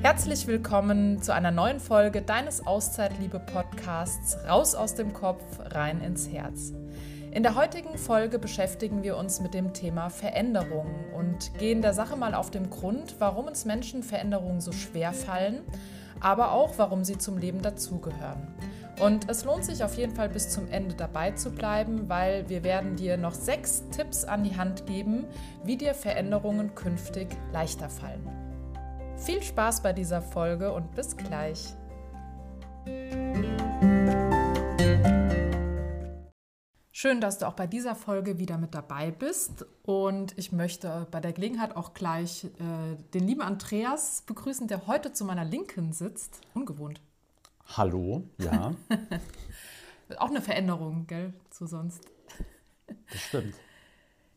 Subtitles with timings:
[0.00, 6.72] Herzlich willkommen zu einer neuen Folge deines Auszeitliebe-Podcasts Raus aus dem Kopf, rein ins Herz.
[7.32, 12.14] In der heutigen Folge beschäftigen wir uns mit dem Thema Veränderungen und gehen der Sache
[12.14, 15.62] mal auf den Grund, warum uns Menschen Veränderungen so schwer fallen,
[16.20, 18.46] aber auch warum sie zum Leben dazugehören.
[19.00, 22.62] Und es lohnt sich auf jeden Fall bis zum Ende dabei zu bleiben, weil wir
[22.62, 25.24] werden dir noch sechs Tipps an die Hand geben,
[25.64, 28.47] wie dir Veränderungen künftig leichter fallen.
[29.18, 31.74] Viel Spaß bei dieser Folge und bis gleich.
[36.92, 39.66] Schön, dass du auch bei dieser Folge wieder mit dabei bist.
[39.82, 45.12] Und ich möchte bei der Gelegenheit auch gleich äh, den lieben Andreas begrüßen, der heute
[45.12, 46.40] zu meiner Linken sitzt.
[46.54, 47.00] Ungewohnt.
[47.76, 48.74] Hallo, ja.
[50.18, 52.00] auch eine Veränderung, gell, zu sonst.
[52.86, 53.54] Das stimmt.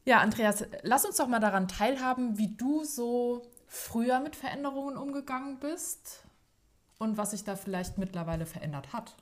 [0.06, 5.58] Ja, Andreas, lass uns doch mal daran teilhaben, wie du so früher mit Veränderungen umgegangen
[5.60, 6.26] bist
[7.00, 9.16] und was sich da vielleicht mittlerweile verändert hat.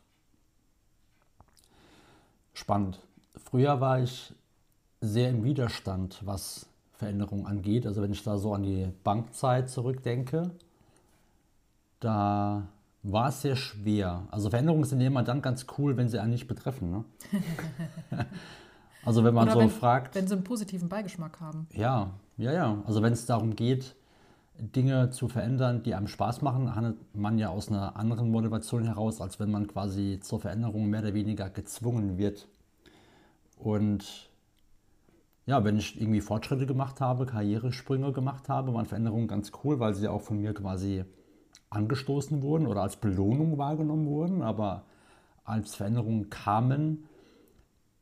[2.53, 2.99] Spannend.
[3.35, 4.33] Früher war ich
[5.01, 7.85] sehr im Widerstand, was Veränderungen angeht.
[7.85, 10.49] Also wenn ich da so an die Bankzeit zurückdenke,
[11.99, 12.67] da
[13.03, 14.23] war es sehr schwer.
[14.31, 16.89] Also Veränderungen sind immer dann ganz cool, wenn sie einen nicht betreffen.
[16.89, 17.05] Ne?
[19.05, 20.15] also wenn man Oder so wenn, fragt.
[20.15, 21.67] Wenn sie einen positiven Beigeschmack haben.
[21.71, 22.83] Ja, ja, ja.
[22.87, 23.95] Also wenn es darum geht,
[24.59, 29.21] Dinge zu verändern, die einem Spaß machen, handelt man ja aus einer anderen Motivation heraus,
[29.21, 32.47] als wenn man quasi zur Veränderung mehr oder weniger gezwungen wird.
[33.57, 34.29] Und
[35.45, 39.95] ja, wenn ich irgendwie Fortschritte gemacht habe, Karrieresprünge gemacht habe, waren Veränderungen ganz cool, weil
[39.95, 41.05] sie auch von mir quasi
[41.69, 44.41] angestoßen wurden oder als Belohnung wahrgenommen wurden.
[44.41, 44.83] Aber
[45.43, 47.08] als Veränderungen kamen,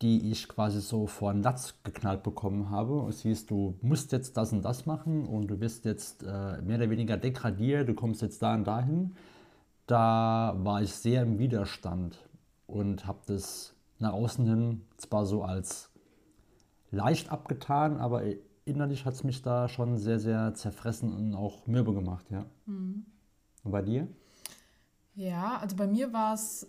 [0.01, 3.07] die ich quasi so vor den Latz geknallt bekommen habe.
[3.09, 6.77] Es hieß, du musst jetzt das und das machen und du bist jetzt äh, mehr
[6.77, 9.15] oder weniger degradiert, du kommst jetzt da und dahin.
[9.87, 12.19] Da war ich sehr im Widerstand
[12.67, 15.89] und habe das nach außen hin zwar so als
[16.91, 18.23] leicht abgetan, aber
[18.65, 22.45] innerlich hat es mich da schon sehr, sehr zerfressen und auch mürbe gemacht, ja.
[22.65, 23.05] Mhm.
[23.63, 24.07] Und bei dir?
[25.15, 26.67] Ja, also bei mir war es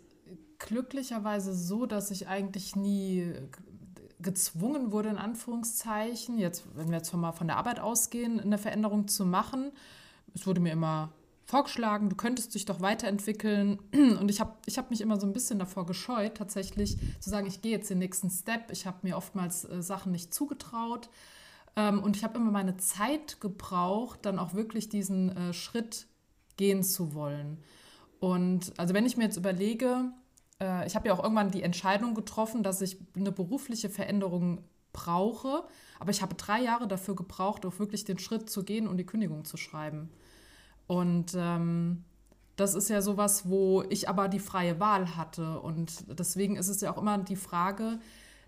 [0.59, 3.33] glücklicherweise so, dass ich eigentlich nie
[4.21, 9.09] gezwungen wurde, in Anführungszeichen, jetzt, wenn wir jetzt mal von der Arbeit ausgehen, eine Veränderung
[9.09, 9.73] zu machen.
[10.35, 11.13] Es wurde mir immer
[11.45, 13.79] vorgeschlagen, du könntest dich doch weiterentwickeln.
[13.93, 17.47] Und ich habe ich hab mich immer so ein bisschen davor gescheut, tatsächlich zu sagen,
[17.47, 18.71] ich gehe jetzt den nächsten Step.
[18.73, 21.09] Ich habe mir oftmals äh, Sachen nicht zugetraut.
[21.77, 26.07] Ähm, und ich habe immer meine Zeit gebraucht, dann auch wirklich diesen äh, Schritt
[26.57, 27.59] gehen zu wollen.
[28.21, 30.13] Und also wenn ich mir jetzt überlege,
[30.61, 35.65] äh, ich habe ja auch irgendwann die Entscheidung getroffen, dass ich eine berufliche Veränderung brauche.
[35.99, 39.07] Aber ich habe drei Jahre dafür gebraucht, auch wirklich den Schritt zu gehen und die
[39.07, 40.11] Kündigung zu schreiben.
[40.87, 42.05] Und ähm,
[42.57, 45.61] das ist ja sowas, wo ich aber die freie Wahl hatte.
[45.61, 48.01] Und deswegen ist es ja auch immer die Frage,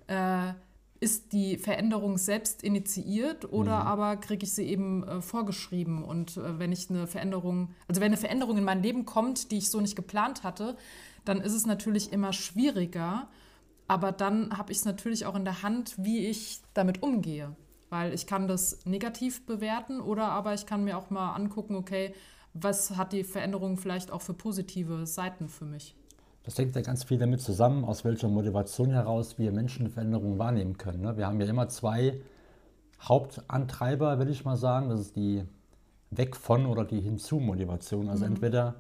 [0.07, 0.53] äh,
[1.01, 3.87] ist die Veränderung selbst initiiert oder mhm.
[3.87, 6.05] aber kriege ich sie eben äh, vorgeschrieben?
[6.05, 9.59] Und äh, wenn ich eine Veränderung, also wenn eine Veränderung in mein Leben kommt, die
[9.59, 10.77] ich so nicht geplant hatte,
[11.25, 13.29] dann ist es natürlich immer schwieriger.
[13.89, 17.57] Aber dann habe ich es natürlich auch in der Hand, wie ich damit umgehe.
[17.89, 22.15] Weil ich kann das negativ bewerten oder aber ich kann mir auch mal angucken, okay,
[22.55, 25.97] was hat die Veränderung vielleicht auch für positive Seiten für mich?
[26.45, 30.79] Das hängt ja ganz viel damit zusammen, aus welcher Motivation heraus wir Menschen Veränderungen wahrnehmen
[30.79, 31.03] können.
[31.03, 31.17] Ne?
[31.17, 32.21] Wir haben ja immer zwei
[33.03, 34.89] Hauptantreiber, will ich mal sagen.
[34.89, 35.45] Das ist die
[36.11, 38.09] Weg von oder die Hinzu-Motivation.
[38.09, 38.33] Also mhm.
[38.33, 38.77] entweder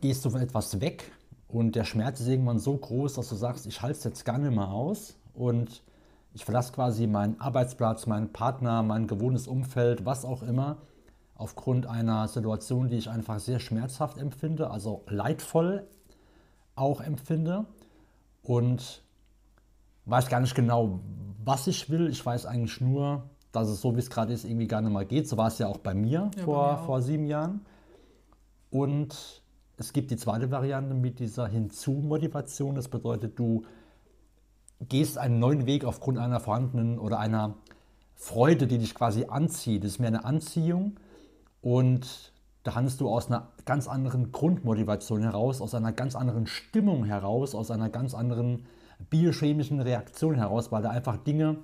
[0.00, 1.12] gehst du von etwas weg
[1.48, 4.38] und der Schmerz ist irgendwann so groß, dass du sagst, ich halte es jetzt gar
[4.38, 5.82] nicht mehr aus und
[6.32, 10.78] ich verlasse quasi meinen Arbeitsplatz, meinen Partner, mein gewohntes Umfeld, was auch immer,
[11.34, 15.86] aufgrund einer Situation, die ich einfach sehr schmerzhaft empfinde, also leidvoll
[16.76, 17.66] auch empfinde
[18.42, 19.02] und
[20.04, 21.00] weiß gar nicht genau,
[21.44, 22.08] was ich will.
[22.08, 25.04] Ich weiß eigentlich nur, dass es so, wie es gerade ist, irgendwie gar nicht mal
[25.04, 25.28] geht.
[25.28, 27.66] So war es ja auch bei mir ja, vor, bei mir vor sieben Jahren.
[28.70, 29.42] Und
[29.80, 32.74] es gibt die zweite Variante mit dieser Hinzu-Motivation.
[32.74, 33.62] Das bedeutet, du
[34.88, 37.54] gehst einen neuen Weg aufgrund einer vorhandenen oder einer
[38.14, 39.82] Freude, die dich quasi anzieht.
[39.82, 41.00] Das ist mehr eine Anziehung
[41.62, 42.32] und
[42.62, 47.54] da handelst du aus einer ganz anderen Grundmotivation heraus, aus einer ganz anderen Stimmung heraus,
[47.54, 48.66] aus einer ganz anderen
[49.08, 51.56] biochemischen Reaktion heraus, weil da einfach Dinge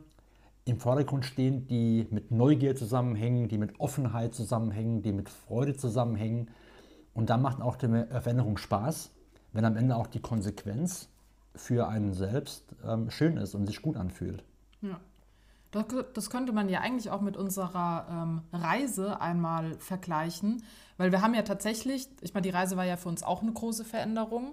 [0.64, 6.48] im Vordergrund stehen, die mit Neugier zusammenhängen, die mit Offenheit zusammenhängen, die mit Freude zusammenhängen
[7.16, 9.10] und da macht auch die Veränderung Spaß,
[9.52, 11.08] wenn am Ende auch die Konsequenz
[11.54, 14.44] für einen selbst ähm, schön ist und sich gut anfühlt.
[14.82, 15.00] Ja.
[15.70, 20.62] Das, das könnte man ja eigentlich auch mit unserer ähm, Reise einmal vergleichen,
[20.98, 23.52] weil wir haben ja tatsächlich, ich meine, die Reise war ja für uns auch eine
[23.52, 24.52] große Veränderung,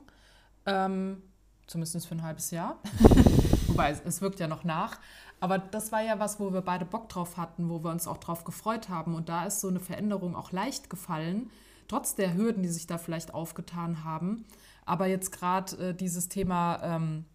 [0.66, 1.21] ähm,
[1.68, 2.77] zumindest für ein halbes Jahr,
[3.68, 5.00] wobei es, es wirkt ja noch nach.
[5.42, 8.18] Aber das war ja was, wo wir beide Bock drauf hatten, wo wir uns auch
[8.18, 9.16] drauf gefreut haben.
[9.16, 11.50] Und da ist so eine Veränderung auch leicht gefallen,
[11.94, 14.45] trotz der Hürden, die sich da vielleicht aufgetan haben.
[14.84, 17.25] Aber jetzt gerade äh, dieses Thema ähm,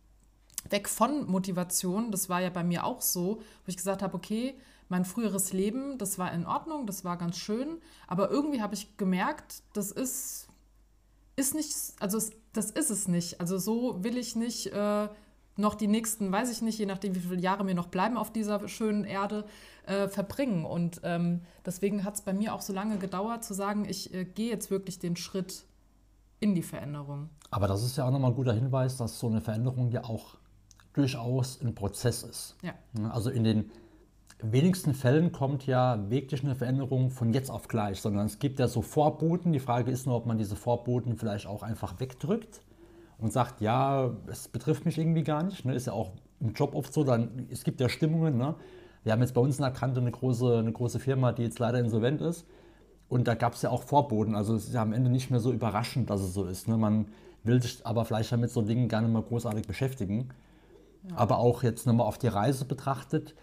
[0.69, 4.55] weg von Motivation, das war ja bei mir auch so, wo ich gesagt habe, okay,
[4.89, 7.79] mein früheres Leben, das war in Ordnung, das war ganz schön,
[8.09, 10.49] aber irgendwie habe ich gemerkt, das ist,
[11.37, 12.19] ist nicht, also
[12.53, 13.41] das ist es nicht.
[13.41, 15.09] Also so will ich nicht äh,
[15.57, 18.33] noch die nächsten, weiß ich nicht, je nachdem, wie viele Jahre mir noch bleiben auf
[18.33, 19.45] dieser schönen Erde,
[19.89, 20.65] äh, verbringen.
[20.65, 24.25] Und ähm, deswegen hat es bei mir auch so lange gedauert, zu sagen, ich äh,
[24.25, 25.65] gehe jetzt wirklich den Schritt
[26.41, 27.31] in die Veränderung.
[27.51, 30.37] Aber das ist ja auch nochmal ein guter Hinweis, dass so eine Veränderung ja auch
[30.93, 32.57] durchaus ein Prozess ist.
[32.63, 32.75] Ja.
[33.11, 33.71] Also in den
[34.41, 38.69] wenigsten Fällen kommt ja wirklich eine Veränderung von jetzt auf gleich, sondern es gibt ja
[38.69, 39.53] so Vorboten.
[39.53, 42.61] Die Frage ist nur, ob man diese Vorboten vielleicht auch einfach wegdrückt
[43.19, 45.65] und sagt, ja, es betrifft mich irgendwie gar nicht.
[45.65, 45.75] Ne?
[45.75, 48.37] Ist ja auch im Job oft so, dann, es gibt ja Stimmungen.
[48.37, 48.55] Ne?
[49.09, 51.59] Wir haben jetzt bei uns in der Kante eine große, eine große Firma, die jetzt
[51.59, 52.45] leider insolvent ist.
[53.09, 54.35] Und da gab es ja auch Vorboten.
[54.35, 56.69] Also es ist ja am Ende nicht mehr so überraschend, dass es so ist.
[56.69, 56.77] Ne?
[56.77, 57.07] Man
[57.43, 60.29] will sich aber vielleicht damit so Dingen gerne mal großartig beschäftigen.
[61.09, 61.17] Ja.
[61.17, 63.35] Aber auch jetzt nochmal auf die Reise betrachtet.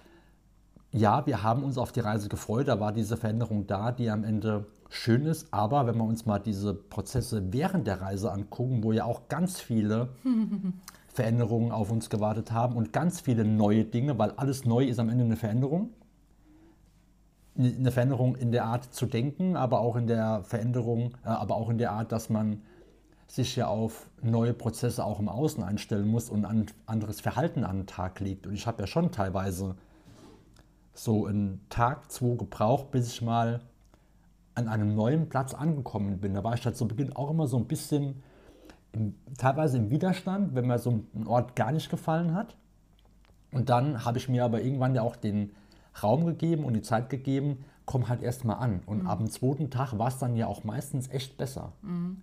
[0.91, 2.67] Ja, wir haben uns auf die Reise gefreut.
[2.67, 5.51] Da war diese Veränderung da, die am Ende schön ist.
[5.51, 9.59] Aber wenn wir uns mal diese Prozesse während der Reise angucken, wo ja auch ganz
[9.59, 10.09] viele
[11.15, 15.07] Veränderungen auf uns gewartet haben und ganz viele neue Dinge, weil alles neu ist am
[15.07, 15.91] Ende eine Veränderung.
[17.57, 21.69] Eine Veränderung in der Art zu denken, aber auch in der Veränderung, äh, aber auch
[21.69, 22.63] in der Art, dass man
[23.27, 27.77] sich ja auf neue Prozesse auch im Außen einstellen muss und ein anderes Verhalten an
[27.77, 28.45] den Tag legt.
[28.45, 29.75] Und ich habe ja schon teilweise
[30.93, 33.61] so einen Tag, zwei gebraucht, bis ich mal
[34.53, 36.33] an einem neuen Platz angekommen bin.
[36.33, 38.21] Da war ich halt zu Beginn auch immer so ein bisschen
[38.95, 42.55] im, teilweise im Widerstand, wenn mir so ein Ort gar nicht gefallen hat.
[43.51, 45.51] Und dann habe ich mir aber irgendwann ja auch den
[46.01, 48.81] Raum gegeben und die Zeit gegeben, komm halt erstmal an.
[48.85, 49.07] Und mhm.
[49.07, 51.71] ab dem zweiten Tag war es dann ja auch meistens echt besser.
[51.81, 52.21] Mhm.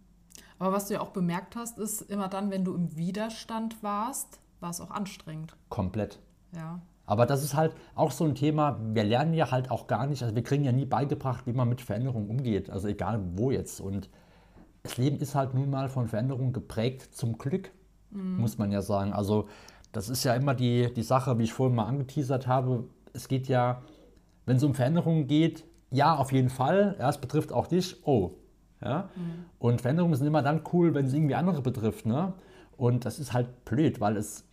[0.58, 4.40] Aber was du ja auch bemerkt hast, ist immer dann, wenn du im Widerstand warst,
[4.60, 5.56] war es auch anstrengend.
[5.68, 6.20] Komplett.
[6.54, 6.80] Ja.
[7.04, 10.22] Aber das ist halt auch so ein Thema, wir lernen ja halt auch gar nicht,
[10.22, 13.80] also wir kriegen ja nie beigebracht, wie man mit Veränderungen umgeht, also egal wo jetzt.
[13.80, 14.08] Und
[14.82, 17.70] das Leben ist halt nun mal von Veränderungen geprägt, zum Glück,
[18.10, 18.38] mhm.
[18.38, 19.12] muss man ja sagen.
[19.12, 19.48] Also
[19.92, 22.84] das ist ja immer die, die Sache, wie ich vorhin mal angeteasert habe.
[23.12, 23.82] Es geht ja,
[24.46, 26.96] wenn es um Veränderungen geht, ja, auf jeden Fall.
[26.98, 28.06] Ja, es betrifft auch dich.
[28.06, 28.32] Oh.
[28.82, 29.10] Ja?
[29.14, 29.44] Mhm.
[29.58, 32.06] Und Veränderungen sind immer dann cool, wenn es irgendwie andere betrifft.
[32.06, 32.32] Ne?
[32.76, 34.44] Und das ist halt blöd, weil es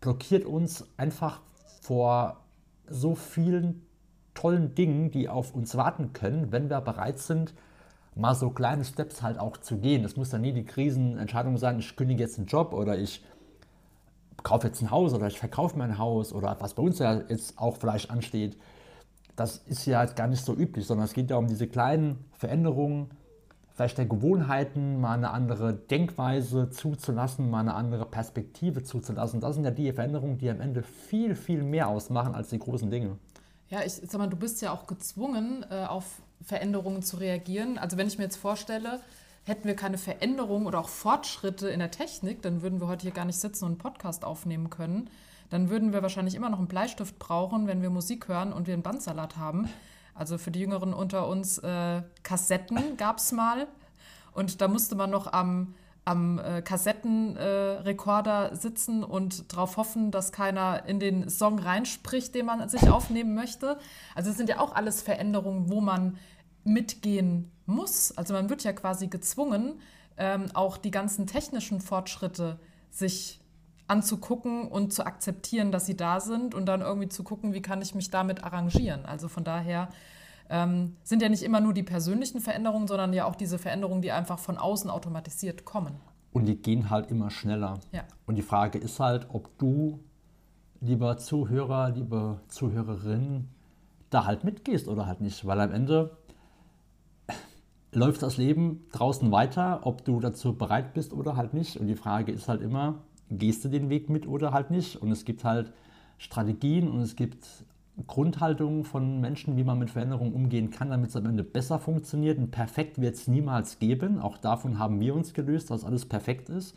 [0.00, 1.40] blockiert uns einfach
[1.82, 2.44] vor
[2.88, 3.82] so vielen
[4.34, 7.52] tollen Dingen, die auf uns warten können, wenn wir bereit sind,
[8.14, 10.02] mal so kleine Steps halt auch zu gehen.
[10.02, 13.22] Das muss dann nie die Krisenentscheidung sein, ich kündige jetzt einen Job oder ich
[14.42, 17.58] kaufe jetzt ein Haus oder ich verkaufe mein Haus oder was bei uns ja jetzt
[17.58, 18.56] auch vielleicht ansteht.
[19.36, 23.10] Das ist ja gar nicht so üblich, sondern es geht ja um diese kleinen Veränderungen,
[23.72, 29.40] vielleicht der Gewohnheiten, mal eine andere Denkweise zuzulassen, mal eine andere Perspektive zuzulassen.
[29.40, 32.90] Das sind ja die Veränderungen, die am Ende viel, viel mehr ausmachen als die großen
[32.90, 33.16] Dinge.
[33.68, 37.78] Ja, ich sag mal, du bist ja auch gezwungen, äh, auf Veränderungen zu reagieren.
[37.78, 39.00] Also wenn ich mir jetzt vorstelle,
[39.44, 43.12] hätten wir keine Veränderungen oder auch Fortschritte in der Technik, dann würden wir heute hier
[43.12, 45.10] gar nicht sitzen und einen Podcast aufnehmen können.
[45.50, 48.74] Dann würden wir wahrscheinlich immer noch einen Bleistift brauchen, wenn wir Musik hören und wir
[48.74, 49.68] einen Bandsalat haben.
[50.14, 53.66] Also für die Jüngeren unter uns, äh, Kassetten gab es mal.
[54.32, 60.32] Und da musste man noch am, am äh, Kassettenrekorder äh, sitzen und darauf hoffen, dass
[60.32, 63.78] keiner in den Song reinspricht, den man sich aufnehmen möchte.
[64.14, 66.16] Also es sind ja auch alles Veränderungen, wo man
[66.64, 68.16] mitgehen muss.
[68.16, 69.80] Also man wird ja quasi gezwungen,
[70.16, 72.58] ähm, auch die ganzen technischen Fortschritte
[72.90, 73.40] sich
[73.88, 77.82] anzugucken und zu akzeptieren, dass sie da sind und dann irgendwie zu gucken, wie kann
[77.82, 79.04] ich mich damit arrangieren.
[79.04, 79.88] Also von daher
[80.50, 84.12] ähm, sind ja nicht immer nur die persönlichen Veränderungen, sondern ja auch diese Veränderungen, die
[84.12, 85.94] einfach von außen automatisiert kommen.
[86.32, 87.78] Und die gehen halt immer schneller.
[87.92, 88.02] Ja.
[88.26, 90.00] Und die Frage ist halt, ob du,
[90.80, 93.48] lieber Zuhörer, liebe Zuhörerin,
[94.10, 95.46] da halt mitgehst oder halt nicht.
[95.46, 96.16] Weil am Ende
[97.92, 101.76] läuft das Leben draußen weiter, ob du dazu bereit bist oder halt nicht.
[101.76, 104.96] Und die Frage ist halt immer, gehst du den Weg mit oder halt nicht?
[104.96, 105.72] Und es gibt halt
[106.18, 107.46] Strategien und es gibt
[108.06, 112.38] Grundhaltungen von Menschen, wie man mit Veränderungen umgehen kann, damit es am Ende besser funktioniert.
[112.38, 114.20] Und perfekt wird es niemals geben.
[114.20, 116.76] Auch davon haben wir uns gelöst, dass alles perfekt ist.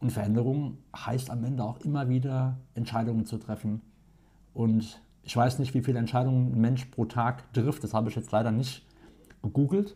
[0.00, 3.82] Und Veränderung heißt am Ende auch immer wieder Entscheidungen zu treffen
[4.54, 7.84] und Ich weiß nicht, wie viele Entscheidungen ein Mensch pro Tag trifft.
[7.84, 8.86] Das habe ich jetzt leider nicht
[9.42, 9.94] gegoogelt.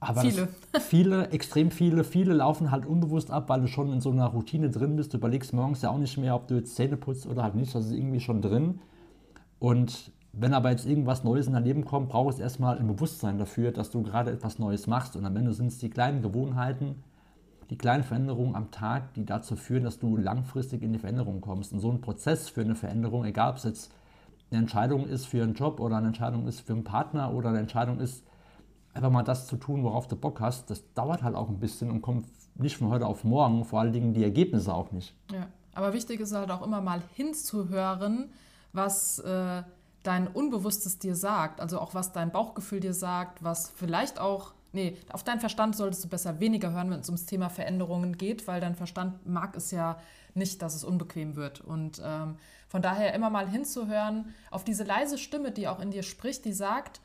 [0.00, 0.48] Aber Viele.
[0.80, 4.70] viele, extrem viele, viele laufen halt unbewusst ab, weil du schon in so einer Routine
[4.70, 5.12] drin bist.
[5.12, 7.74] Du überlegst morgens ja auch nicht mehr, ob du jetzt Zähne putzt oder halt nicht.
[7.74, 8.80] Das ist irgendwie schon drin.
[9.58, 13.38] Und wenn aber jetzt irgendwas Neues in dein Leben kommt, braucht es erstmal ein Bewusstsein
[13.38, 15.16] dafür, dass du gerade etwas Neues machst.
[15.16, 17.02] Und am Ende sind es die kleinen Gewohnheiten,
[17.70, 21.72] die kleinen Veränderungen am Tag, die dazu führen, dass du langfristig in die Veränderung kommst.
[21.72, 23.92] Und so ein Prozess für eine Veränderung, egal ob es jetzt
[24.50, 27.60] eine Entscheidung ist für einen Job oder eine Entscheidung ist für einen Partner oder eine
[27.60, 28.24] Entscheidung ist,
[28.92, 31.90] einfach mal das zu tun, worauf du Bock hast, das dauert halt auch ein bisschen
[31.90, 35.14] und kommt nicht von heute auf morgen, vor allen Dingen die Ergebnisse auch nicht.
[35.32, 38.30] Ja, aber wichtig ist halt auch immer mal hinzuhören,
[38.74, 39.62] was äh,
[40.02, 41.60] dein Unbewusstes dir sagt.
[41.60, 46.04] Also auch was dein Bauchgefühl dir sagt, was vielleicht auch, nee, auf deinen Verstand solltest
[46.04, 49.70] du besser weniger hören, wenn es ums Thema Veränderungen geht, weil dein Verstand mag es
[49.70, 49.98] ja
[50.34, 51.60] nicht, dass es unbequem wird.
[51.60, 52.36] Und ähm,
[52.68, 56.52] von daher immer mal hinzuhören auf diese leise Stimme, die auch in dir spricht, die
[56.52, 57.00] sagt,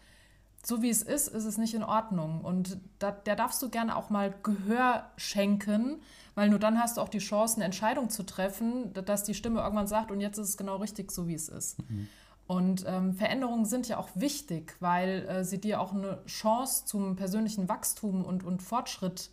[0.64, 2.42] so wie es ist, ist es nicht in Ordnung.
[2.42, 6.02] Und da, der darfst du gerne auch mal Gehör schenken,
[6.40, 9.60] weil nur dann hast du auch die Chance, eine Entscheidung zu treffen, dass die Stimme
[9.60, 11.76] irgendwann sagt, und jetzt ist es genau richtig, so wie es ist.
[12.48, 17.18] Und ähm, Veränderungen sind ja auch wichtig, weil äh, sie dir auch eine Chance zum
[17.18, 19.32] persönlichen Wachstum und, und Fortschritt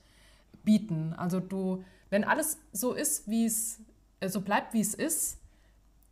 [0.65, 1.15] bieten.
[1.17, 3.79] Also du, wenn alles so ist, wie es,
[4.19, 5.39] äh, so bleibt, wie es ist,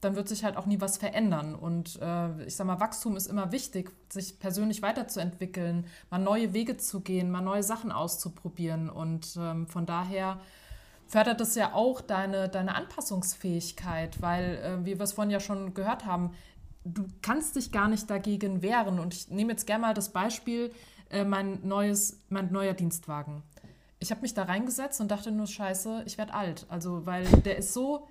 [0.01, 1.57] dann wird sich halt auch nie was verändern.
[1.57, 6.77] Und äh, ich sag mal, Wachstum ist immer wichtig, sich persönlich weiterzuentwickeln, mal neue Wege
[6.77, 8.89] zu gehen, mal neue Sachen auszuprobieren.
[8.89, 10.39] Und ähm, von daher
[11.07, 15.75] fördert es ja auch deine, deine Anpassungsfähigkeit, weil, äh, wie wir es vorhin ja schon
[15.75, 16.33] gehört haben,
[16.85, 18.99] du kannst dich gar nicht dagegen wehren.
[18.99, 20.73] Und ich nehme jetzt gerne mal das Beispiel,
[21.11, 23.43] äh, mein, neues, mein neuer Dienstwagen.
[23.99, 26.67] Ich habe mich da reingesetzt und dachte nur, scheiße, ich werde alt.
[26.69, 28.07] Also, weil der ist so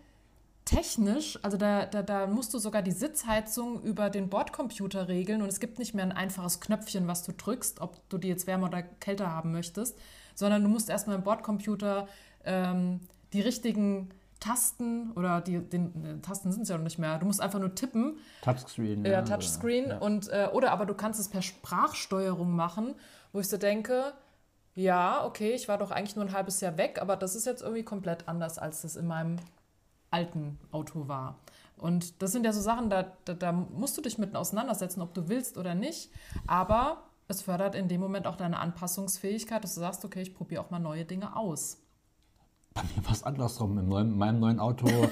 [0.65, 5.49] technisch, also da, da, da musst du sogar die Sitzheizung über den Bordcomputer regeln und
[5.49, 8.67] es gibt nicht mehr ein einfaches Knöpfchen, was du drückst, ob du die jetzt wärmer
[8.67, 9.97] oder kälter haben möchtest,
[10.35, 12.07] sondern du musst erstmal im Bordcomputer
[12.45, 12.99] ähm,
[13.33, 14.09] die richtigen
[14.39, 17.17] Tasten oder die den, äh, Tasten sind es ja noch nicht mehr.
[17.17, 19.05] Du musst einfach nur tippen Touchscreen.
[19.05, 19.97] ja, Touchscreen Ja.
[19.99, 22.95] und äh, oder aber du kannst es per Sprachsteuerung machen,
[23.31, 24.13] wo ich so denke,
[24.75, 27.61] ja, okay, ich war doch eigentlich nur ein halbes Jahr weg, aber das ist jetzt
[27.61, 29.37] irgendwie komplett anders, als das in meinem
[30.11, 31.39] alten Auto war.
[31.77, 35.13] Und das sind ja so Sachen, da, da, da musst du dich mit auseinandersetzen, ob
[35.13, 36.11] du willst oder nicht.
[36.47, 40.61] Aber es fördert in dem Moment auch deine Anpassungsfähigkeit, dass du sagst, okay, ich probiere
[40.61, 41.77] auch mal neue Dinge aus.
[42.73, 43.77] Bei mir war es andersrum.
[43.77, 44.87] In meinem neuen Auto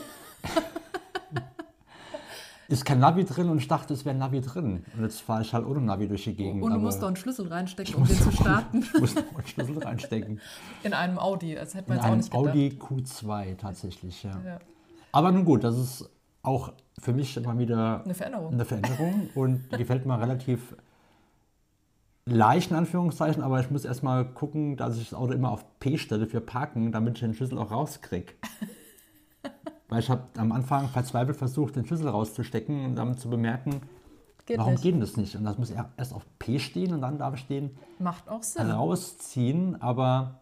[2.67, 4.85] ist kein Navi drin und ich dachte, es wäre ein Navi drin.
[4.95, 6.63] Und jetzt fahre ich halt ohne Navi durch die Gegend.
[6.63, 8.81] Und du musst doch einen Schlüssel reinstecken, um den zu starten.
[8.93, 10.39] Ich muss noch einen Schlüssel reinstecken.
[10.83, 11.55] In einem Audi.
[11.55, 12.89] Das hätte man In jetzt auch einem nicht gedacht.
[12.89, 14.39] Audi Q2 tatsächlich, ja.
[14.45, 14.59] Ja.
[15.11, 16.09] Aber nun gut, das ist
[16.43, 18.53] auch für mich immer wieder Eine Veränderung.
[18.53, 20.75] eine Veränderung und die gefällt mir relativ
[22.31, 25.97] leicht in Anführungszeichen, aber ich muss erstmal gucken, dass ich das Auto immer auf P
[25.97, 28.33] stelle für Parken, damit ich den Schlüssel auch rauskriege.
[29.89, 33.81] Weil ich habe am Anfang verzweifelt versucht, den Schlüssel rauszustecken und dann zu bemerken,
[34.45, 34.83] Geht warum nicht.
[34.83, 35.35] geht das nicht?
[35.35, 38.41] Und das muss er- erst auf P stehen und dann darf ich den Macht auch
[38.43, 38.69] Sinn.
[38.71, 40.39] rausziehen, aber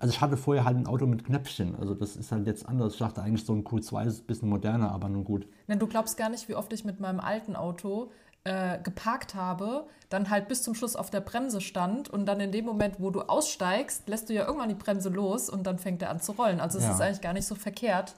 [0.00, 2.94] also ich hatte vorher halt ein Auto mit Knöpfchen, also das ist halt jetzt anders.
[2.94, 5.46] Ich dachte eigentlich so ein Q2 ist ein bisschen moderner, aber nun gut.
[5.68, 8.10] Denn du glaubst gar nicht, wie oft ich mit meinem alten Auto
[8.44, 12.50] äh, geparkt habe, dann halt bis zum Schluss auf der Bremse stand und dann in
[12.52, 16.02] dem Moment, wo du aussteigst, lässt du ja irgendwann die Bremse los und dann fängt
[16.02, 16.60] er an zu rollen.
[16.60, 16.90] Also es Ja.
[16.92, 18.14] ist eigentlich gar nicht so verkehrt,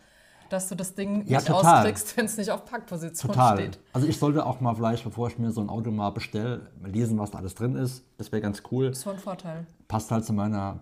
[0.49, 1.79] dass du das Ding Ja, nicht total.
[1.81, 3.59] auskriegst, wenn es nicht auf Parkposition Total.
[3.59, 3.79] steht.
[3.93, 7.19] Also ich sollte auch mal vielleicht, bevor ich mir so ein Auto mal bestelle, lesen,
[7.19, 8.05] was da alles drin ist.
[8.19, 8.89] Das wäre ganz cool.
[8.91, 9.67] Das ist ein Vorteil.
[9.89, 10.81] Passt halt zu meiner,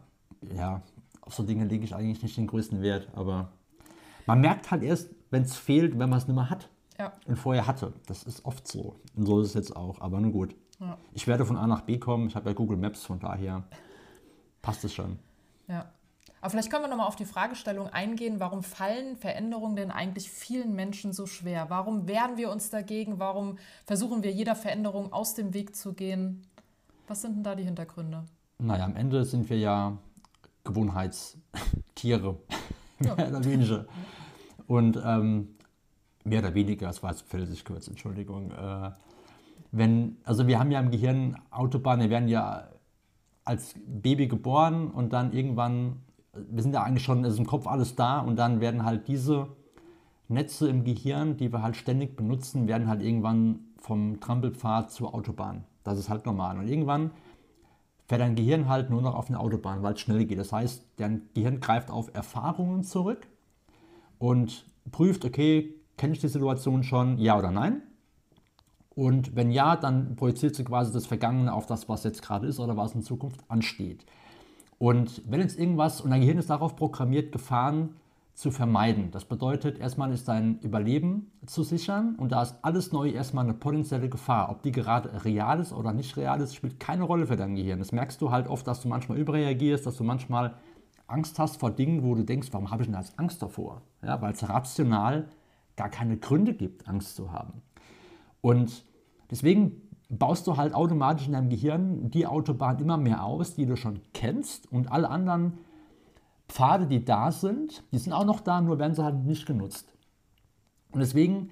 [0.54, 0.82] ja,
[1.20, 3.49] auf so Dinge lege ich eigentlich nicht den größten Wert, aber
[4.26, 6.68] man merkt halt erst, wenn es fehlt, wenn man es nicht mehr hat
[6.99, 7.12] Ja.
[7.26, 7.92] und vorher hatte.
[8.06, 8.96] Das ist oft so.
[9.16, 10.54] Und so ist es jetzt auch, aber nun gut.
[10.80, 10.96] Ja.
[11.12, 12.26] Ich werde von A nach B kommen.
[12.26, 13.62] Ich habe ja Google Maps, von daher
[14.62, 15.18] passt es schon.
[15.68, 15.90] Ja.
[16.40, 20.75] Aber vielleicht können wir nochmal auf die Fragestellung eingehen, warum fallen Veränderungen denn eigentlich vielen
[20.75, 21.66] Menschen so schwer?
[21.70, 23.20] Warum wehren wir uns dagegen?
[23.20, 26.42] Warum versuchen wir jeder Veränderung aus dem Weg zu gehen?
[27.06, 28.25] Was sind denn da die Hintergründe?
[28.58, 29.96] Naja, am Ende sind wir ja
[30.64, 32.37] Gewohnheitstiere,
[33.00, 33.14] Ja.
[33.14, 33.87] mehr oder weniger.
[34.66, 35.54] Und ähm,
[36.25, 38.50] mehr oder weniger, das war jetzt felsig kurz, Entschuldigung.
[38.50, 38.91] Äh,
[39.71, 42.69] wenn, also wir haben ja im Gehirn Autobahnen, wir werden ja
[43.45, 46.02] als Baby geboren und dann irgendwann,
[46.33, 49.49] wir sind ja eigentlich schon, ist im Kopf alles da und dann werden halt diese
[50.29, 55.64] Netze im Gehirn, die wir halt ständig benutzen, werden halt irgendwann vom Trampelpfad zur Autobahn.
[55.85, 56.59] Das ist halt normal.
[56.59, 57.11] Und irgendwann
[58.07, 60.38] fährt dein Gehirn halt nur noch auf eine Autobahn, weil es schnell geht.
[60.38, 63.26] Das heißt, dein Gehirn greift auf Erfahrungen zurück
[64.19, 67.80] und prüft, okay, kenne ich die Situation schon, ja oder nein?
[68.97, 72.59] Und wenn ja, dann projiziert sie quasi das Vergangene auf das, was jetzt gerade ist
[72.59, 74.04] oder was in Zukunft ansteht.
[74.78, 77.90] Und wenn jetzt irgendwas, und dein Gehirn ist darauf programmiert, Gefahren
[78.35, 79.12] zu vermeiden.
[79.12, 83.54] Das bedeutet, erstmal ist dein Überleben zu sichern und da ist alles neu erstmal eine
[83.54, 84.50] potenzielle Gefahr.
[84.50, 87.78] Ob die gerade real ist oder nicht real ist, spielt keine Rolle für dein Gehirn.
[87.78, 90.54] Das merkst du halt oft, dass du manchmal überreagierst, dass du manchmal
[91.06, 93.82] Angst hast vor Dingen, wo du denkst, warum habe ich denn jetzt Angst davor?
[94.02, 95.28] Ja, weil es rational
[95.76, 97.62] gar keine Gründe gibt, Angst zu haben.
[98.41, 98.85] Und
[99.31, 103.76] deswegen baust du halt automatisch in deinem Gehirn die Autobahn immer mehr aus, die du
[103.76, 105.59] schon kennst und alle anderen
[106.49, 109.95] Pfade, die da sind, die sind auch noch da, nur werden sie halt nicht genutzt.
[110.93, 111.50] Und deswegen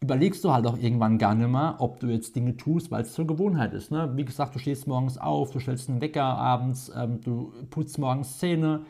[0.00, 3.12] überlegst du halt auch irgendwann gar nicht mehr, ob du jetzt Dinge tust, weil es
[3.12, 3.90] zur Gewohnheit ist.
[3.90, 4.12] Ne?
[4.16, 8.38] Wie gesagt, du stehst morgens auf, du stellst einen Wecker abends, ähm, du putzt morgens
[8.38, 8.86] Zähne,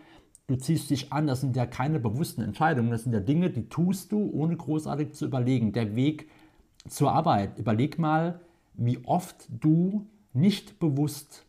[0.49, 1.29] du ziehst dich an.
[1.29, 5.13] Das sind ja keine bewussten Entscheidungen, das sind ja Dinge, die tust du, ohne großartig
[5.13, 5.73] zu überlegen.
[5.73, 6.29] Der Weg
[6.89, 8.41] zur Arbeit, überleg mal,
[8.75, 11.45] wie oft du nicht bewusst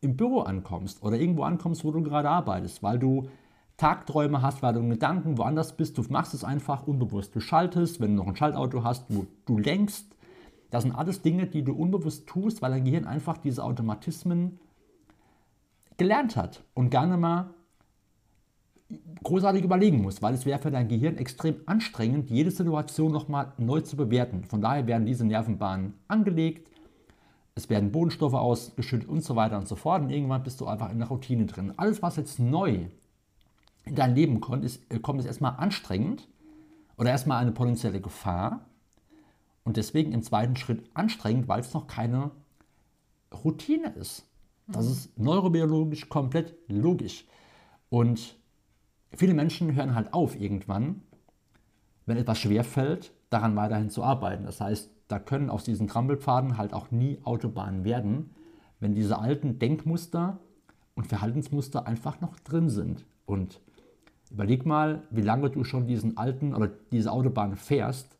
[0.00, 3.28] im Büro ankommst oder irgendwo ankommst, wo du gerade arbeitest, weil du
[3.76, 7.34] Tagträume hast, weil du Gedanken woanders bist, du machst es einfach unbewusst.
[7.34, 10.14] Du schaltest, wenn du noch ein Schaltauto hast, wo du lenkst.
[10.70, 14.58] Das sind alles Dinge, die du unbewusst tust, weil dein Gehirn einfach diese Automatismen
[15.96, 17.50] gelernt hat und gerne mal
[19.22, 23.80] großartig überlegen muss, weil es wäre für dein Gehirn extrem anstrengend, jede Situation nochmal neu
[23.80, 24.44] zu bewerten.
[24.44, 26.70] Von daher werden diese Nervenbahnen angelegt,
[27.54, 30.02] es werden Bodenstoffe ausgeschüttet und so weiter und so fort.
[30.02, 31.74] Und irgendwann bist du einfach in der Routine drin.
[31.76, 32.86] Alles, was jetzt neu
[33.84, 36.28] in dein Leben kommt, ist, äh, kommt, ist erstmal anstrengend
[36.96, 38.66] oder erstmal eine potenzielle Gefahr.
[39.64, 42.30] Und deswegen im zweiten Schritt anstrengend, weil es noch keine
[43.44, 44.26] Routine ist.
[44.66, 44.92] Das mhm.
[44.92, 47.26] ist neurobiologisch komplett logisch.
[47.90, 48.39] Und
[49.14, 51.02] viele Menschen hören halt auf irgendwann,
[52.06, 54.44] wenn etwas schwer fällt, daran weiterhin zu arbeiten.
[54.44, 58.30] Das heißt, da können aus diesen Trampelpfaden halt auch nie Autobahnen werden,
[58.78, 60.38] wenn diese alten Denkmuster
[60.94, 63.04] und Verhaltensmuster einfach noch drin sind.
[63.26, 63.60] Und
[64.30, 68.16] überleg mal, wie lange du schon diesen alten oder diese Autobahn fährst.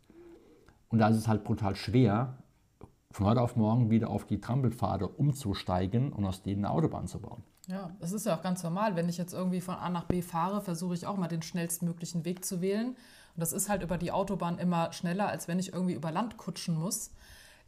[0.89, 2.39] Und da ist es halt brutal schwer,
[3.13, 7.21] von heute auf morgen wieder auf die Trampelpfade umzusteigen und aus denen eine Autobahn zu
[7.21, 7.43] bauen.
[7.71, 8.97] Ja, das ist ja auch ganz normal.
[8.97, 12.25] Wenn ich jetzt irgendwie von A nach B fahre, versuche ich auch mal den schnellstmöglichen
[12.25, 12.89] Weg zu wählen.
[12.89, 12.97] Und
[13.37, 16.77] das ist halt über die Autobahn immer schneller, als wenn ich irgendwie über Land kutschen
[16.77, 17.13] muss.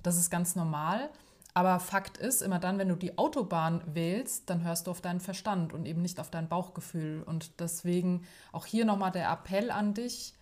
[0.03, 1.09] Das ist ganz normal.
[1.55, 5.21] Aber Fakt ist, immer dann, wenn du die Autobahn wählst, dann hörst du auf deinen
[5.21, 7.23] Verstand und eben nicht auf dein Bauchgefühl.
[7.23, 10.35] Und deswegen auch hier nochmal der Appell an dich,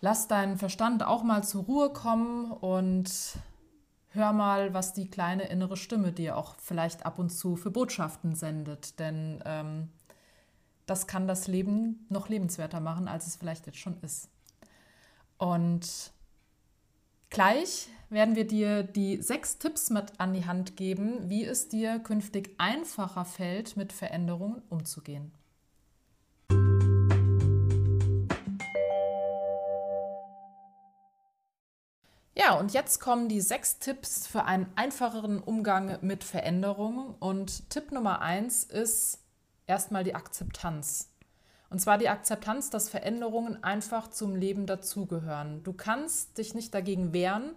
[0.00, 3.08] lass deinen Verstand auch mal zur Ruhe kommen und
[4.18, 8.34] hör mal, was die kleine innere Stimme dir auch vielleicht ab und zu für Botschaften
[8.34, 8.98] sendet.
[8.98, 9.88] Denn ähm,
[10.86, 14.28] das kann das Leben noch lebenswerter machen, als es vielleicht jetzt schon ist.
[15.38, 16.12] Und
[17.30, 21.98] gleich werden wir dir die sechs Tipps mit an die Hand geben, wie es dir
[21.98, 25.32] künftig einfacher fällt, mit Veränderungen umzugehen.
[32.40, 37.16] Ja, und jetzt kommen die sechs Tipps für einen einfacheren Umgang mit Veränderungen.
[37.18, 39.24] Und Tipp Nummer eins ist,
[39.66, 41.10] erstmal die Akzeptanz.
[41.68, 45.64] Und zwar die Akzeptanz, dass Veränderungen einfach zum Leben dazugehören.
[45.64, 47.56] Du kannst dich nicht dagegen wehren,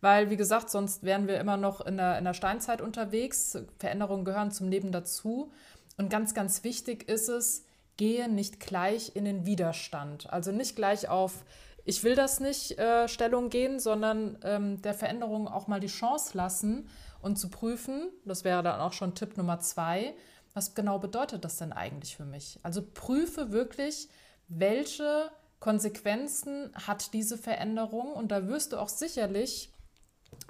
[0.00, 3.58] weil, wie gesagt, sonst wären wir immer noch in der, in der Steinzeit unterwegs.
[3.80, 5.50] Veränderungen gehören zum Leben dazu.
[5.96, 7.64] Und ganz, ganz wichtig ist es,
[7.96, 10.32] gehe nicht gleich in den Widerstand.
[10.32, 11.44] Also nicht gleich auf,
[11.84, 16.36] ich will das nicht, äh, Stellung gehen, sondern ähm, der Veränderung auch mal die Chance
[16.36, 16.88] lassen
[17.20, 20.14] und zu prüfen, das wäre dann auch schon Tipp Nummer zwei,
[20.54, 22.60] was genau bedeutet das denn eigentlich für mich?
[22.62, 24.08] Also prüfe wirklich,
[24.48, 29.72] welche Konsequenzen hat diese Veränderung und da wirst du auch sicherlich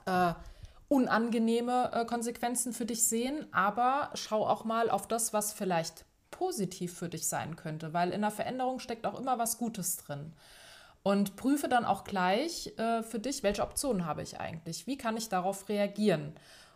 [0.07, 0.33] äh,
[0.89, 6.97] unangenehme äh, Konsequenzen für dich sehen, aber schau auch mal auf das, was vielleicht positiv
[6.97, 10.33] für dich sein könnte, weil in der Veränderung steckt auch immer was Gutes drin.
[11.03, 14.87] Und prüfe dann auch gleich äh, für dich, welche Optionen habe ich eigentlich?
[14.87, 16.35] Wie kann ich darauf reagieren?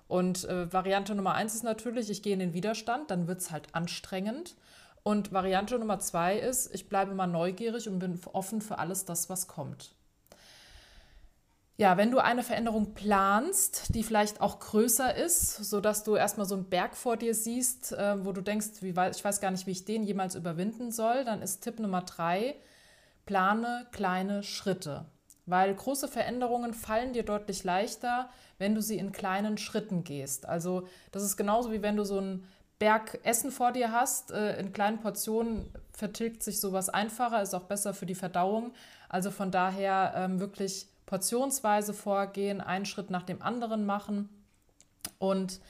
[0.09, 3.51] Und äh, Variante Nummer eins ist natürlich, ich gehe in den Widerstand, dann wird es
[3.51, 4.57] halt anstrengend.
[5.03, 9.31] Und Variante Nummer zwei ist, ich bleibe mal neugierig und bin offen für alles das,
[9.31, 9.95] was kommt.
[11.79, 16.55] Ja, wenn du eine Veränderung planst, die vielleicht auch größer ist, sodass du erstmal so
[16.55, 19.73] einen Berg vor dir siehst, äh, wo du denkst, wie, ich weiß gar nicht, wie
[19.73, 22.57] ich den jemals überwinden soll, dann ist Tipp Nummer drei,
[23.27, 25.07] plane kleine Schritte
[25.47, 30.47] weil große Veränderungen fallen dir deutlich leichter, wenn du sie in kleinen Schritten gehst.
[30.47, 32.47] Also das ist genauso wie wenn du so einen
[32.79, 37.62] Berg Essen vor dir hast, äh, in kleinen Portionen vertilgt sich sowas einfacher, ist auch
[37.62, 38.73] besser für die Verdauung.
[39.09, 44.29] Also von daher ähm, wirklich portionsweise vorgehen, einen Schritt nach dem anderen machen.
[45.19, 45.61] Und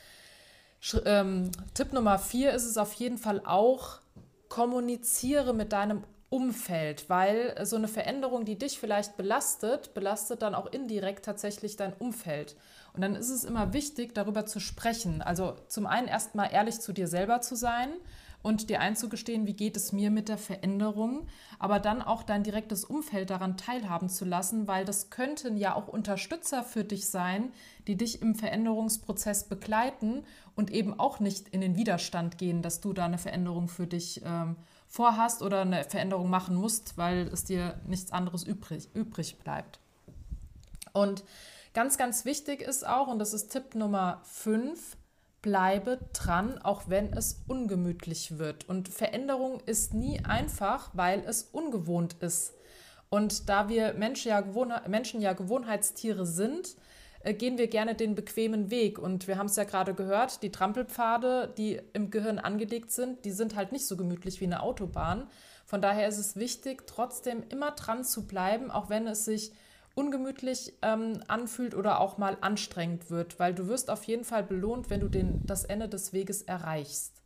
[1.05, 4.01] ähm, Tipp Nummer vier ist es auf jeden Fall auch,
[4.49, 6.03] kommuniziere mit deinem
[6.37, 11.95] Umfeld, weil so eine Veränderung, die dich vielleicht belastet, belastet dann auch indirekt tatsächlich dein
[11.95, 12.57] Umfeld.
[12.93, 15.23] Und dann ist es immer wichtig, darüber zu sprechen.
[15.23, 17.89] Also zum einen erstmal ehrlich zu dir selber zu sein
[18.43, 21.27] und dir einzugestehen, wie geht es mir mit der Veränderung,
[21.59, 25.89] aber dann auch dein direktes Umfeld daran teilhaben zu lassen, weil das könnten ja auch
[25.89, 27.51] Unterstützer für dich sein,
[27.87, 30.23] die dich im Veränderungsprozess begleiten
[30.55, 34.21] und eben auch nicht in den Widerstand gehen, dass du da eine Veränderung für dich
[34.23, 34.57] ähm,
[34.89, 39.81] vorhast oder eine Veränderung machen musst, weil es dir nichts anderes übrig, übrig bleibt.
[40.93, 41.25] Und
[41.75, 44.97] ganz, ganz wichtig ist auch, und das ist Tipp Nummer 5,
[45.43, 48.69] bleibe dran, auch wenn es ungemütlich wird.
[48.69, 52.55] Und Veränderung ist nie einfach, weil es ungewohnt ist.
[53.11, 56.77] Und da wir Menschen ja, Gewohnheitstiere sind,
[57.33, 58.99] gehen wir gerne den bequemen Weg.
[58.99, 63.33] Und wir haben es ja gerade gehört, die Trampelpfade, die im Gehirn angelegt sind, die
[63.33, 65.29] sind halt nicht so gemütlich wie eine Autobahn.
[65.65, 69.53] Von daher ist es wichtig, trotzdem immer dran zu bleiben, auch wenn es sich
[69.97, 74.91] ungemütlich ähm, anfühlt oder auch mal anstrengend wird, weil du wirst auf jeden Fall belohnt,
[74.91, 77.23] wenn du den, das Ende des Weges erreichst.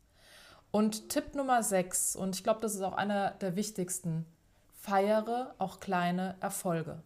[0.70, 4.24] Und Tipp Nummer 6, und ich glaube, das ist auch einer der wichtigsten,
[4.72, 7.02] feiere auch kleine Erfolge.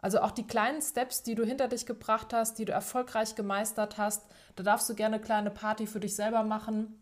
[0.00, 3.98] Also auch die kleinen Steps, die du hinter dich gebracht hast, die du erfolgreich gemeistert
[3.98, 4.24] hast,
[4.56, 6.98] da darfst du gerne eine kleine Party für dich selber machen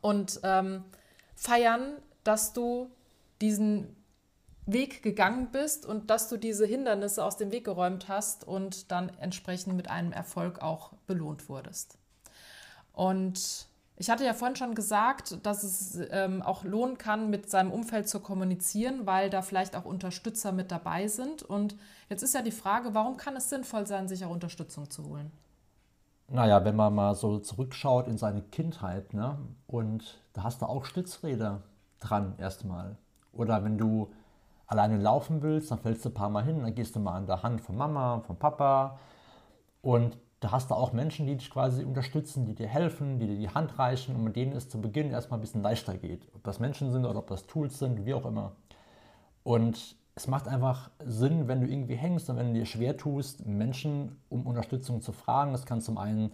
[0.00, 0.84] und ähm,
[1.36, 2.90] feiern, dass du
[3.40, 3.94] diesen
[4.66, 9.10] Weg gegangen bist und dass du diese Hindernisse aus dem Weg geräumt hast und dann
[9.20, 11.98] entsprechend mit einem Erfolg auch belohnt wurdest.
[12.92, 17.72] Und ich hatte ja vorhin schon gesagt, dass es ähm, auch lohnen kann, mit seinem
[17.72, 21.42] Umfeld zu kommunizieren, weil da vielleicht auch Unterstützer mit dabei sind.
[21.42, 21.76] Und
[22.10, 25.32] jetzt ist ja die Frage, warum kann es sinnvoll sein, sich auch Unterstützung zu holen?
[26.28, 29.38] Naja, wenn man mal so zurückschaut in seine Kindheit, ne?
[29.66, 31.62] und da hast du auch Stützräder
[32.00, 32.96] dran erstmal.
[33.32, 34.12] Oder wenn du
[34.66, 37.26] alleine laufen willst, dann fällst du ein paar Mal hin, dann gehst du mal an
[37.26, 38.98] der Hand von Mama, von Papa.
[39.80, 43.36] Und da hast du auch Menschen, die dich quasi unterstützen, die dir helfen, die dir
[43.36, 46.24] die Hand reichen und mit denen es zu Beginn erstmal ein bisschen leichter geht.
[46.36, 48.52] Ob das Menschen sind oder ob das Tools sind, wie auch immer.
[49.42, 53.44] Und es macht einfach Sinn, wenn du irgendwie hängst und wenn du dir schwer tust,
[53.44, 55.50] Menschen um Unterstützung zu fragen.
[55.50, 56.30] Das kann zum einen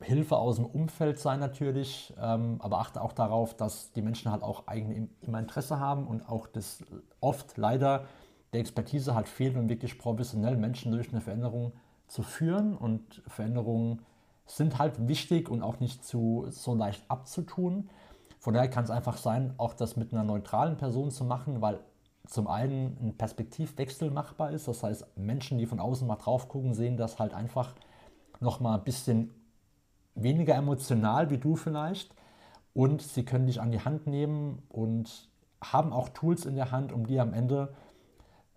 [0.00, 4.42] Hilfe aus dem Umfeld sein natürlich, ähm, aber achte auch darauf, dass die Menschen halt
[4.42, 6.82] auch eigene immer Interesse haben und auch das
[7.20, 8.06] oft leider
[8.52, 11.74] der Expertise halt fehlt, um wirklich professionell Menschen durch eine Veränderung
[12.12, 14.02] zu führen und Veränderungen
[14.44, 17.88] sind halt wichtig und auch nicht zu, so leicht abzutun.
[18.38, 21.80] Von daher kann es einfach sein, auch das mit einer neutralen Person zu machen, weil
[22.26, 24.68] zum einen ein Perspektivwechsel machbar ist.
[24.68, 27.74] Das heißt, Menschen, die von außen mal drauf gucken, sehen das halt einfach
[28.40, 29.30] nochmal ein bisschen
[30.14, 32.14] weniger emotional wie du vielleicht.
[32.74, 35.30] Und sie können dich an die Hand nehmen und
[35.62, 37.72] haben auch Tools in der Hand, um dir am Ende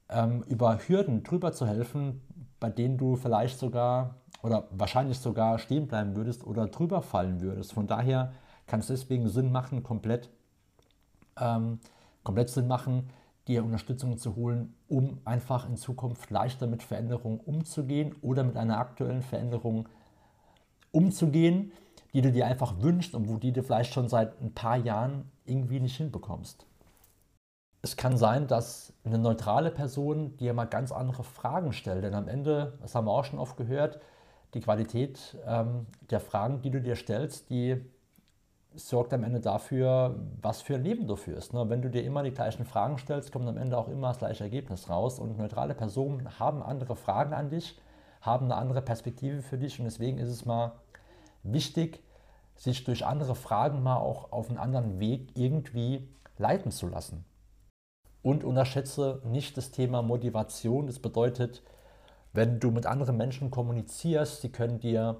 [0.09, 2.21] ähm, über Hürden drüber zu helfen,
[2.65, 7.73] bei denen du vielleicht sogar oder wahrscheinlich sogar stehen bleiben würdest oder drüber fallen würdest.
[7.73, 8.33] Von daher
[8.65, 10.31] kann es deswegen Sinn machen, komplett,
[11.39, 11.79] ähm,
[12.23, 13.11] komplett Sinn machen,
[13.47, 18.79] dir Unterstützung zu holen, um einfach in Zukunft leichter mit Veränderungen umzugehen oder mit einer
[18.79, 19.87] aktuellen Veränderung
[20.91, 21.71] umzugehen,
[22.15, 25.29] die du dir einfach wünschst und wo die du vielleicht schon seit ein paar Jahren
[25.45, 26.65] irgendwie nicht hinbekommst.
[27.85, 32.03] Es kann sein, dass eine neutrale Person dir mal ganz andere Fragen stellt.
[32.03, 33.99] Denn am Ende, das haben wir auch schon oft gehört,
[34.55, 37.79] die Qualität ähm, der Fragen, die du dir stellst, die
[38.73, 41.53] sorgt am Ende dafür, was für ein Leben du führst.
[41.53, 41.69] Ne?
[41.69, 44.45] Wenn du dir immer die gleichen Fragen stellst, kommt am Ende auch immer das gleiche
[44.45, 45.19] Ergebnis raus.
[45.19, 47.79] Und neutrale Personen haben andere Fragen an dich,
[48.19, 49.77] haben eine andere Perspektive für dich.
[49.77, 50.71] Und deswegen ist es mal
[51.43, 52.03] wichtig,
[52.55, 57.23] sich durch andere Fragen mal auch auf einen anderen Weg irgendwie leiten zu lassen.
[58.25, 60.87] Und unterschätze nicht das Thema Motivation.
[60.87, 61.61] Das bedeutet,
[62.33, 65.17] wenn du mit anderen Menschen kommunizierst, sie können dir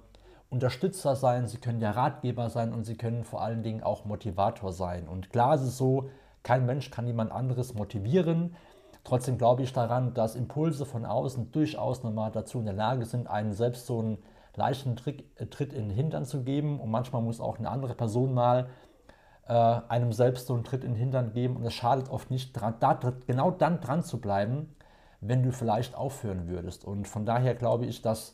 [0.49, 4.73] Unterstützer sein, sie können dir Ratgeber sein und sie können vor allen Dingen auch Motivator
[4.73, 5.07] sein.
[5.07, 6.09] Und klar ist es so,
[6.41, 8.55] kein Mensch kann jemand anderes motivieren.
[9.03, 13.27] Trotzdem glaube ich daran, dass Impulse von außen durchaus nochmal dazu in der Lage sind,
[13.27, 14.17] einen selbst so einen
[14.55, 16.79] leichten Trick, äh, Tritt in den Hintern zu geben.
[16.79, 18.67] Und manchmal muss auch eine andere Person mal
[19.47, 21.55] äh, einem selbst so einen Tritt in den Hintern geben.
[21.55, 24.75] Und es schadet oft nicht, dran, da, genau dann dran zu bleiben,
[25.21, 26.86] wenn du vielleicht aufhören würdest.
[26.86, 28.34] Und von daher glaube ich, dass,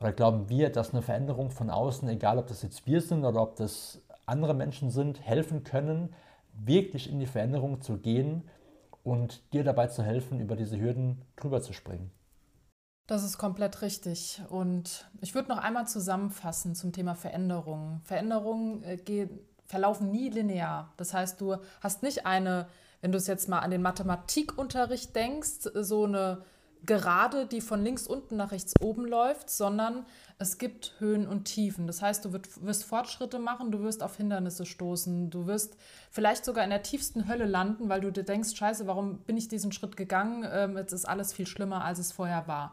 [0.00, 3.42] oder glauben wir, dass eine Veränderung von außen, egal ob das jetzt wir sind oder
[3.42, 6.12] ob das andere Menschen sind, helfen können,
[6.52, 8.48] wirklich in die Veränderung zu gehen
[9.04, 12.10] und dir dabei zu helfen, über diese Hürden drüber zu springen.
[13.06, 14.42] Das ist komplett richtig.
[14.48, 18.00] Und ich würde noch einmal zusammenfassen zum Thema Veränderungen.
[18.02, 18.96] Veränderungen äh,
[19.66, 20.92] verlaufen nie linear.
[20.96, 22.66] Das heißt, du hast nicht eine,
[23.00, 26.42] wenn du es jetzt mal an den Mathematikunterricht denkst, so eine
[26.86, 30.06] Gerade, die von links unten nach rechts oben läuft, sondern
[30.38, 31.88] es gibt Höhen und Tiefen.
[31.88, 35.76] Das heißt, du wirst Fortschritte machen, du wirst auf Hindernisse stoßen, du wirst
[36.12, 39.48] vielleicht sogar in der tiefsten Hölle landen, weil du dir denkst, scheiße, warum bin ich
[39.48, 40.46] diesen Schritt gegangen?
[40.48, 42.72] Ähm, jetzt ist alles viel schlimmer, als es vorher war.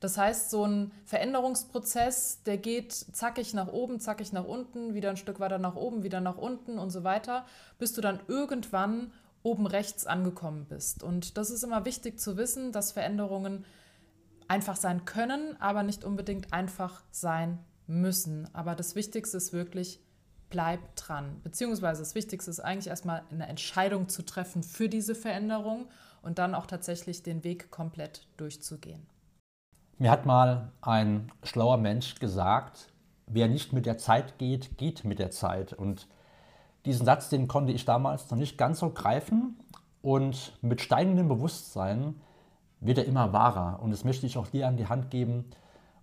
[0.00, 5.16] Das heißt, so ein Veränderungsprozess, der geht zackig nach oben, zackig nach unten, wieder ein
[5.16, 7.44] Stück weiter nach oben, wieder nach unten und so weiter,
[7.78, 11.02] bis du dann irgendwann oben rechts angekommen bist.
[11.02, 13.64] Und das ist immer wichtig zu wissen, dass Veränderungen
[14.46, 18.48] einfach sein können, aber nicht unbedingt einfach sein müssen.
[18.54, 20.00] Aber das Wichtigste ist wirklich,
[20.50, 21.40] bleib dran.
[21.42, 25.88] Beziehungsweise das Wichtigste ist eigentlich erstmal eine Entscheidung zu treffen für diese Veränderung
[26.22, 29.06] und dann auch tatsächlich den Weg komplett durchzugehen.
[30.00, 32.92] Mir hat mal ein schlauer Mensch gesagt,
[33.26, 35.72] wer nicht mit der Zeit geht, geht mit der Zeit.
[35.72, 36.06] Und
[36.86, 39.58] diesen Satz, den konnte ich damals noch nicht ganz so greifen.
[40.00, 42.14] Und mit steigendem Bewusstsein
[42.78, 43.80] wird er immer wahrer.
[43.82, 45.46] Und das möchte ich auch dir an die Hand geben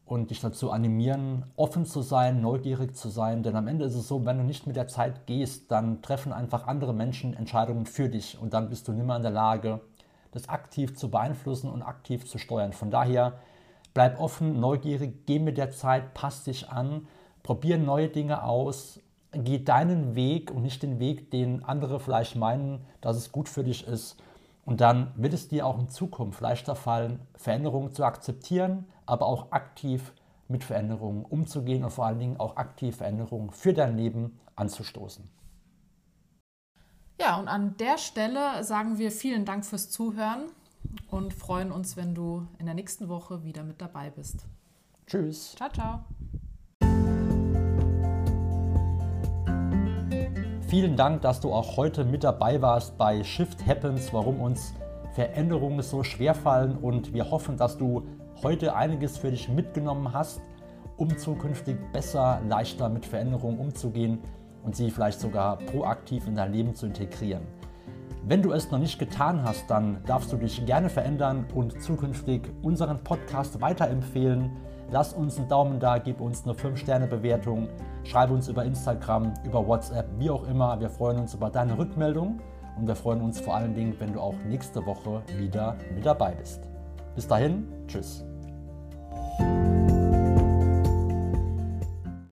[0.04, 3.44] und dich dazu animieren, offen zu sein, neugierig zu sein.
[3.44, 6.34] Denn am Ende ist es so, wenn du nicht mit der Zeit gehst, dann treffen
[6.34, 8.38] einfach andere Menschen Entscheidungen für dich.
[8.42, 9.80] Und dann bist du nimmer in der Lage,
[10.32, 12.74] das aktiv zu beeinflussen und aktiv zu steuern.
[12.74, 13.40] Von daher
[13.96, 17.08] bleib offen, neugierig, geh mit der Zeit, pass dich an,
[17.42, 19.00] probier neue Dinge aus
[19.44, 23.64] geh deinen Weg und nicht den Weg, den andere vielleicht meinen, dass es gut für
[23.64, 24.18] dich ist.
[24.66, 29.52] Und dann wird es dir auch in Zukunft leichter fallen, Veränderungen zu akzeptieren, aber auch
[29.52, 30.14] aktiv
[30.48, 35.28] mit Veränderungen umzugehen und vor allen Dingen auch aktiv Veränderungen für dein Leben anzustoßen.
[37.20, 40.50] Ja, und an der Stelle sagen wir vielen Dank fürs Zuhören
[41.10, 44.46] und freuen uns, wenn du in der nächsten Woche wieder mit dabei bist.
[45.08, 45.56] Tschüss.
[45.56, 46.00] Ciao, ciao.
[50.68, 54.74] Vielen Dank, dass du auch heute mit dabei warst bei Shift Happens, warum uns
[55.14, 58.06] Veränderungen so schwer fallen und wir hoffen, dass du
[58.44, 60.42] heute einiges für dich mitgenommen hast,
[60.98, 64.20] um zukünftig besser, leichter mit Veränderungen umzugehen
[64.64, 67.44] und sie vielleicht sogar proaktiv in dein Leben zu integrieren.
[68.28, 72.42] Wenn du es noch nicht getan hast, dann darfst du dich gerne verändern und zukünftig
[72.64, 74.50] unseren Podcast weiterempfehlen.
[74.90, 77.70] Lass uns einen Daumen da, gib uns eine 5-Sterne-Bewertung,
[78.04, 80.80] schreibe uns über Instagram, über WhatsApp, wie auch immer.
[80.80, 82.40] Wir freuen uns über deine Rückmeldung
[82.80, 86.34] und wir freuen uns vor allen Dingen, wenn du auch nächste Woche wieder mit dabei
[86.34, 86.68] bist.
[87.14, 88.26] Bis dahin, tschüss.